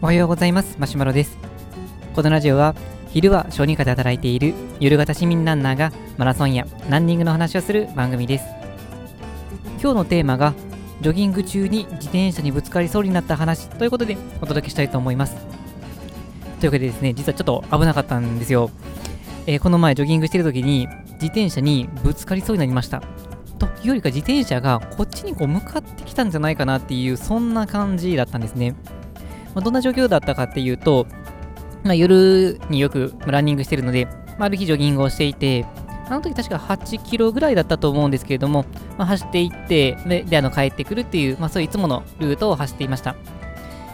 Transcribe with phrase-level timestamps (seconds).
[0.00, 0.76] おはようございます。
[0.78, 1.38] マシュマロです。
[2.14, 2.74] このラジオは
[3.08, 8.44] 昼は小児科で働いている夜型市民ランナーがマラソンやランニングの話をする番組です。
[9.80, 10.54] 今日のテーマが
[11.00, 15.36] ジョギング中に自転車にぶつかりそうになった話ということでお届けしたいと思います。
[16.60, 18.70] というわけでですね実はちょっと危なかったんですよ、
[19.46, 23.02] えー、この前ジョギングしてる時に自転車にぶつかりそうになりました。
[23.88, 28.74] よりか自転車がこっちにこう向かってきたんじゃないかなっていうそんな感じだったんですね
[29.54, 31.06] まあ、どんな状況だったかっていうと、
[31.84, 34.06] まあ、夜によくランニングしてるので、
[34.38, 35.64] まあ、ある日ジョギングをしていて、
[36.06, 38.66] あの時確か8キロぐらいだったと思うんですけれども、
[38.98, 43.14] まあ、走っていって、で、であの帰ってくるっていう、まあ、そういういつものルートを走っていました。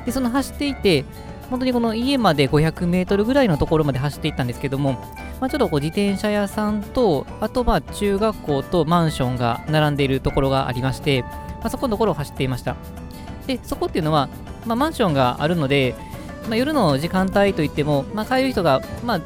[0.06, 1.04] で、その走っていて、
[1.50, 4.92] 本当にこの家まで500メートルぐらいのところまで走っていったんですけども、
[5.40, 12.76] まあ、ちょっとこう自転車屋さんと、あとまあ中学校とマンションが並んでいるところがありまして、まあ、そこのところを走っていました。
[13.46, 14.28] で、そこっていうのは、
[14.64, 15.96] まあ、マンションがあるので、
[16.48, 19.20] まあ、夜の時間帯といっても、まあ、帰る人が、まあ、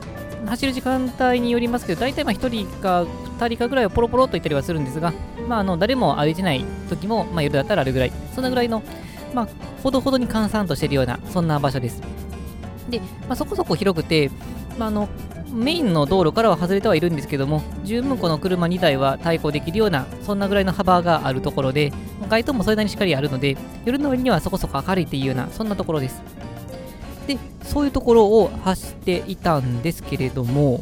[0.49, 3.05] 走る時間帯によりますけど、大体まあ1人か
[3.39, 5.13] 2人かぐらいはポロポロといったりはするんですが、
[5.49, 8.83] まあ、あの誰も歩いてない時も、まあ、夜だったらあるぐらい、そんなぐらいの、
[9.35, 9.49] まあ、
[9.83, 12.24] ほどほどに閑散としているような、そんな場所です。
[12.89, 14.31] で、まあ、そこそこ広くて、
[14.79, 15.09] まあ、あの
[15.53, 21.93] メインの道路からは外れてはいるんですけども、十分この車2台は対抗できるような、そんなぐらいの幅があるところで、
[22.29, 26.21] 街灯もそれなりにしっかりあるので、夜の割にはそこそこ明るいっていうような、そんなところです。
[27.29, 30.81] で、そういうところを走っていたんですけれども、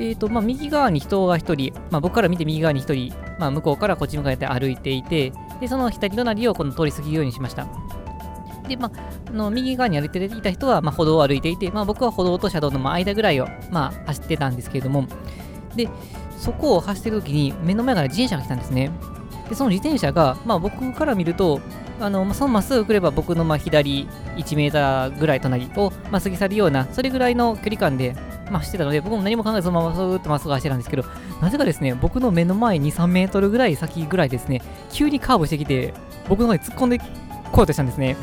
[0.00, 7.68] えーとまあ、右側に人が1人、まあ、僕から見て右側に1人、まあ、向こうからこっち向かって歩いていて、でその左隣をこの通り過ぎるようにしました。
[8.68, 15.06] で、まあ、の右側に歩いていた人は、まあ、歩道を歩いていて、まあ、僕は歩道と車道の間ぐらいを、まあ、走ってたんですけれども、
[15.74, 15.88] で、
[16.38, 18.90] そこを走ってる時に目の前から自転車が来たんですね。
[19.48, 21.60] で、その自転車が、まあ、僕から見ると、
[22.00, 28.14] あのそのまっすぐ来れば僕のまあ左1メーターぐらい隣を、まあ、過ぎ去るような、それぐらいの距離感で、
[28.50, 31.04] まあ、走ってたので、僕も何も考えずそのままスーッとまっすぐ走ってたんですけど、
[31.40, 35.92] なぜかですね、僕の目の前2、3メートルぐらい先ぐらいですね、急にカーブしてきて、
[36.28, 37.04] 僕の前に突っ込んでこ
[37.58, 38.16] ようとしたんですね。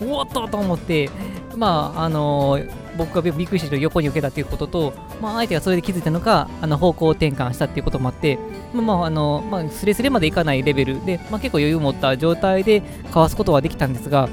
[0.00, 1.10] おっとと思って、
[1.56, 8.38] まあ、あのー、僕がびっくりして横に受けたということと、まあ、相手がそれで気づいたのか、あの方向転換したっていうこともあって、
[8.72, 12.80] まあ、あの、まあ、スレスレまでいかないレベルで、まあ、結構余裕を持った状態で
[13.12, 14.28] かわすことはできたんですが、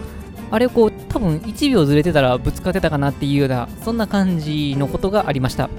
[0.52, 5.70] あれをこう、多分1秒ずれてたらぶつかってたかなっていうような、そんな感じのことがありました。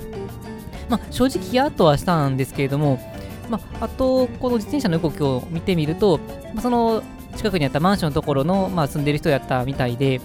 [0.88, 3.00] まあ、正直、ヒヤッとはしたんですけれども、
[3.48, 6.18] まあ、あと、この自転車の動きを見てみると、
[6.54, 7.02] まあ、その
[7.36, 10.20] 近くにあったマンションのところの、まあ、住んでる人やったみたいで、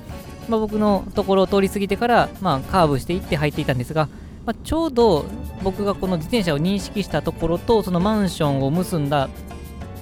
[0.49, 4.07] まあ、僕のところを通り過ぎてから、まあ、カーブしていって入っていたんですが、
[4.45, 5.25] まあ、ちょうど
[5.63, 9.29] 僕がこの自転車を認識したところとそのマンションを結んだ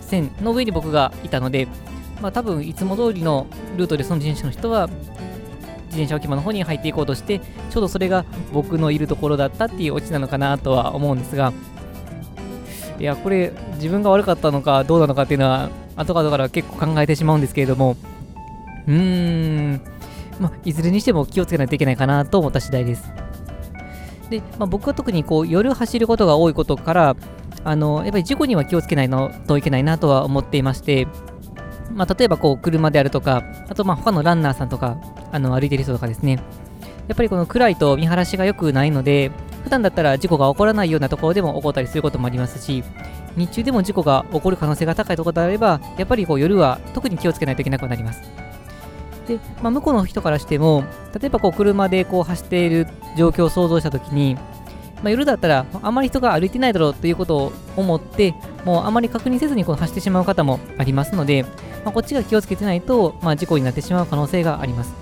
[0.02, 1.68] 線の上に僕がいたので、
[2.22, 3.48] まあ、多分いつも通りの
[3.78, 11.52] ルートでその自転車の人は自転車置き場の方に入っていこうとしてちょうどそれが僕のいるところだったっていうオチなのかなとは思うんですが
[13.00, 17.98] いやこれ自分が悪かったのかどうなのかっていうのは後々から結構考えてしまうんですけれども、
[18.88, 19.82] うーん、
[20.40, 23.12] まあ、いずれにしても気をつけないといけないかなと思った次第です。
[24.30, 27.16] で、まあ、僕は特にこう夜走ることが多いことから、
[27.66, 31.08] あのやっぱり事故には気をつけないのといけないなとは思っていまして、
[31.92, 34.98] まあ、例えばこう車であるとか、あとまあ他のランナーさんとか、
[35.32, 36.40] あの歩いてる人とかですね、
[37.10, 39.32] やっぱりこの暗いと見晴らしが良くないので、
[39.64, 42.84] 普段だったら事故が起こらないようなところでも起こったりすることもありますし、
[43.36, 48.22] 日中でも事故が起こる可能性が高いところであれば、やっぱりこう夜は特に気をつけないといけなくなります。
[49.28, 50.84] で、まあ、向こうの人からしても、
[51.20, 54.36] 例えばこう車でこう走っている状況を想像したときに、
[55.02, 58.34] まあ、夜だったらあまり人が歩いてないだろうということを思って、
[58.66, 61.44] もうあまり確認せずにこう走ってしまう方もありますので、
[61.86, 64.94] まあ、こっちが気をつけてないと、まあ、事故になってしまう可能性があります。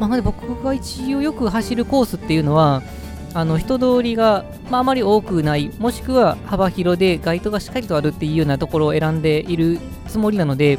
[0.00, 2.82] まあ、なので僕が一応よく走るコースっていうのは、
[3.34, 9.78] あの人通りが、まあ、あまり多くない、もしくは幅広で街灯がしっかりとあるっていうようなところを選んでいる
[10.08, 10.78] つもりなので、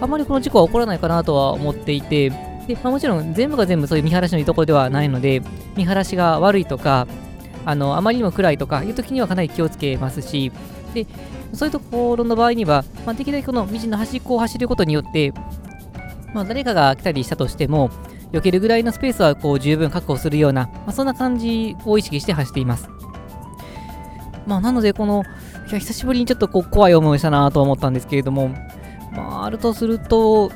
[0.00, 2.30] あまりこの事故は起こらないかなとは思っていて、
[2.66, 5.42] でまあ、もちろん全部が全部そういう見晴らしのいいところではないので、
[5.76, 7.06] 見晴らしが悪いとか、
[7.64, 10.52] あのあまりにも暗いとかいう時にはかなり気をつけますし、
[10.94, 11.06] で
[11.52, 15.32] そういうところの場合には、まあ、できるだけこの道の端っこを走ることによって、
[16.34, 17.90] まあ、誰かが来たりしたとしても、
[18.32, 22.88] 避けるぐらいのスペースはこう十分確保するような、まあ、そんな感じを意識して走っています。
[24.46, 25.24] まあ、なので、この、
[25.68, 28.48] いや、久しぶりにちょっとこう怖い思いしたなと思ったんですけれども、
[29.12, 30.50] まあ、あるとすると、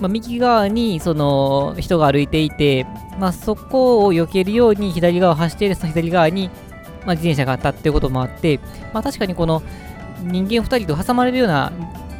[0.00, 2.86] まあ、右側にその人が歩いていて、
[3.18, 6.50] まあ、そこを避けるように左側を走っているその左側に、
[7.06, 8.58] まあ、自転車があったっていうこともあって、
[8.92, 9.62] まあ、確かにこの
[10.22, 11.72] 人間2人と挟まれるような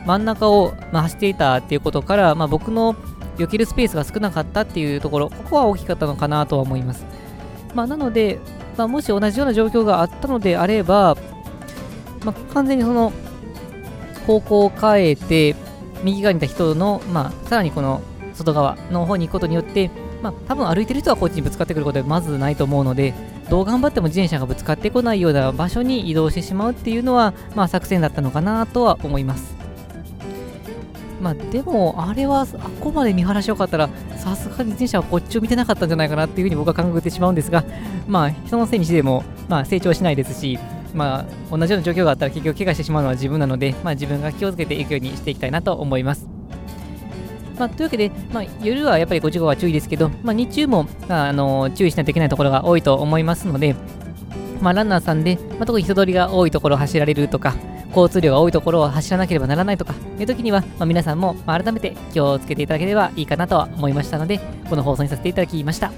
[0.06, 2.94] 真ん中を、まあ、走っていたっていうことから、まあ、僕の
[3.36, 7.04] 避けるスペースが少なかったっていうところ、ここは大きかったのかなとは思います。
[7.74, 8.38] まあ、なので、
[8.76, 11.16] まあ、もし同じような状況があったのであれば、
[12.24, 13.12] まあ、完全にその
[14.26, 15.56] 方向を変えて、
[16.02, 18.02] 右側にいた人の、まあ、さらにこの
[18.34, 19.90] 外側の方に行くことによって、
[20.22, 23.14] まあ、多分歩いてる人はこっちにぶつかってくることはまずないと思うので、
[23.50, 29.51] どう頑張っても自転車がぶつかってこないような場所に移動してしまうっていうのは、まあ、作戦だったのかなとは思います。
[31.22, 32.46] まあ、でも、あれは、あ
[32.80, 37.64] こまで見晴らしよかったら、さすがに自転車はこっちを見てなかったんじゃないかなっていうふうに僕は考えてしまうんですが、
[38.08, 40.58] まあ、人のせいにしても、まあ、成長しないですし、
[40.94, 46.28] まあ、同じような状況があったら結局怪我してしまうのは自分なので、まあ、自分が気をつけていくようにしていきたいなと思います。
[47.56, 53.76] まあ、というわけで、まあ、夜はやっぱりご事故は注意ですけど、まあ、日中も、あ、あの注意しないといけないところが多いと思いますので、
[54.60, 57.54] まあ、ランナーさんで、まあ、特に人通りが多いところを走られるとか、
[57.94, 65.88] 交通量が多いところを走らなければならないとかいう時には、まあ、皆さんも改めて気をつけていただければいいかなとは思いましたので、この放送にさせていただきました。
[65.88, 65.96] とい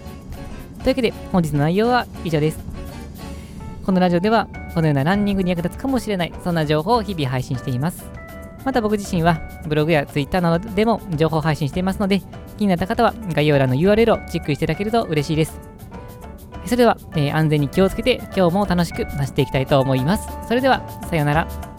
[0.86, 2.58] うわけで、本日の内容は以上です。
[3.86, 8.04] このラジオでは、このようなランニングに役立つかもしれない、そんな情報を日々配信しています。
[8.64, 12.22] また僕自身は、ブログや Twitter などでも情報配信していますので、
[12.56, 15.60] 気になった方は概要欄の URL をチェックしていただけると嬉しいです。
[16.64, 20.26] それでは、えー、安全に気をつけて今日も楽しく走っていきたいと思います。
[20.48, 21.73] それでは、さようなら。